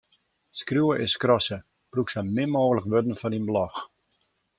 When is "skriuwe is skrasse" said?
0.59-1.57